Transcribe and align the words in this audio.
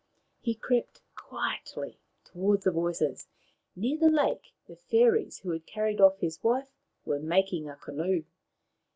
He 0.39 0.55
crept 0.55 1.03
quietly 1.15 1.99
towards 2.25 2.63
the 2.63 2.71
voices. 2.71 3.27
Near 3.75 3.99
the 3.99 4.09
lake 4.09 4.51
the 4.65 4.75
fairies 4.75 5.37
who 5.37 5.51
had 5.51 5.67
carried 5.67 6.01
off 6.01 6.17
his 6.17 6.41
wife 6.43 6.71
were 7.05 7.19
making 7.19 7.69
a 7.69 7.75
canoe. 7.75 8.23